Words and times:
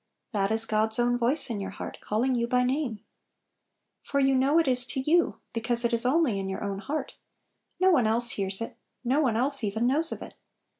That 0.31 0.49
is 0.49 0.65
God's 0.65 0.97
own 0.97 1.15
voice 1.15 1.51
in 1.51 1.59
your 1.59 1.69
heart, 1.69 1.99
calling 2.01 2.33
you 2.33 2.47
by 2.47 2.63
name! 2.63 3.01
For 4.01 4.19
you 4.19 4.33
know 4.33 4.57
it 4.57 4.67
is 4.67 4.83
to 4.87 4.99
you, 4.99 5.39
be 5.53 5.61
cause 5.61 5.85
it 5.85 5.93
is 5.93 6.07
only 6.07 6.39
in 6.39 6.49
your 6.49 6.63
own 6.63 6.79
heart; 6.79 7.17
no 7.79 7.91
one 7.91 8.07
else 8.07 8.31
hears 8.31 8.61
it, 8.61 8.77
no 9.03 9.21
one 9.21 9.35
else 9.37 9.63
even 9.63 9.85
knows 9.85 10.11
of 10.11 10.23
it. 10.23 10.33